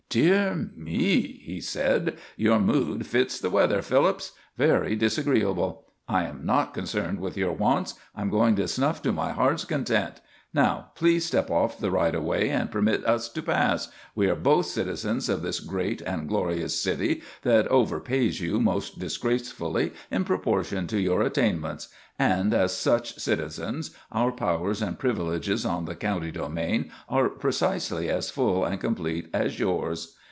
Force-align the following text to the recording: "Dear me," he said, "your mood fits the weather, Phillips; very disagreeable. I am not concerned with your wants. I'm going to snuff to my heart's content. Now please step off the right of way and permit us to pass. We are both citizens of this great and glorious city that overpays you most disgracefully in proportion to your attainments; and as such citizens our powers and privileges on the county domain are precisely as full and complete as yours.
"Dear 0.11 0.67
me," 0.75 1.21
he 1.21 1.61
said, 1.61 2.17
"your 2.35 2.59
mood 2.59 3.07
fits 3.07 3.39
the 3.39 3.49
weather, 3.49 3.81
Phillips; 3.81 4.33
very 4.57 4.93
disagreeable. 4.93 5.85
I 6.05 6.25
am 6.25 6.45
not 6.45 6.73
concerned 6.73 7.21
with 7.21 7.37
your 7.37 7.53
wants. 7.53 7.93
I'm 8.13 8.29
going 8.29 8.57
to 8.57 8.67
snuff 8.67 9.01
to 9.03 9.13
my 9.13 9.31
heart's 9.31 9.63
content. 9.63 10.19
Now 10.53 10.91
please 10.95 11.25
step 11.25 11.49
off 11.49 11.77
the 11.79 11.91
right 11.91 12.13
of 12.13 12.25
way 12.25 12.49
and 12.49 12.69
permit 12.69 13.05
us 13.05 13.29
to 13.29 13.41
pass. 13.41 13.87
We 14.13 14.29
are 14.29 14.35
both 14.35 14.65
citizens 14.65 15.29
of 15.29 15.43
this 15.43 15.61
great 15.61 16.01
and 16.01 16.27
glorious 16.27 16.77
city 16.77 17.21
that 17.43 17.69
overpays 17.69 18.41
you 18.41 18.59
most 18.59 18.99
disgracefully 18.99 19.93
in 20.11 20.25
proportion 20.25 20.87
to 20.87 20.99
your 20.99 21.21
attainments; 21.21 21.87
and 22.19 22.53
as 22.53 22.75
such 22.75 23.15
citizens 23.15 23.91
our 24.11 24.33
powers 24.33 24.81
and 24.81 24.99
privileges 24.99 25.65
on 25.65 25.85
the 25.85 25.95
county 25.95 26.31
domain 26.31 26.91
are 27.07 27.29
precisely 27.29 28.09
as 28.09 28.29
full 28.29 28.65
and 28.65 28.81
complete 28.81 29.29
as 29.33 29.57
yours. 29.57 30.17